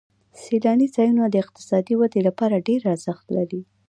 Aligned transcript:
سیلاني 0.43 0.87
ځایونه 0.95 1.23
د 1.29 1.35
اقتصادي 1.43 1.93
ودې 1.97 2.21
لپاره 2.27 2.63
ډېر 2.67 2.81
ارزښت 2.93 3.25
لري. 3.37 3.61